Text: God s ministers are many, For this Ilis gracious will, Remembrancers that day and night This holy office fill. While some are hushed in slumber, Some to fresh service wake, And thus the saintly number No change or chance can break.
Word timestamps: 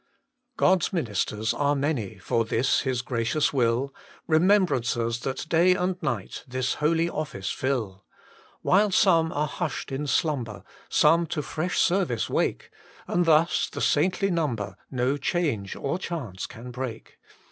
God 0.57 0.81
s 0.81 0.91
ministers 0.91 1.53
are 1.53 1.75
many, 1.75 2.17
For 2.17 2.43
this 2.43 2.81
Ilis 2.85 3.03
gracious 3.05 3.53
will, 3.53 3.93
Remembrancers 4.25 5.19
that 5.19 5.47
day 5.47 5.75
and 5.75 6.01
night 6.01 6.43
This 6.47 6.73
holy 6.81 7.07
office 7.07 7.51
fill. 7.51 8.03
While 8.63 8.89
some 8.89 9.31
are 9.31 9.45
hushed 9.45 9.91
in 9.91 10.07
slumber, 10.07 10.63
Some 10.89 11.27
to 11.27 11.43
fresh 11.43 11.77
service 11.77 12.31
wake, 12.31 12.71
And 13.07 13.25
thus 13.25 13.69
the 13.69 13.79
saintly 13.79 14.31
number 14.31 14.75
No 14.89 15.17
change 15.17 15.75
or 15.75 15.99
chance 15.99 16.47
can 16.47 16.71
break. 16.71 17.19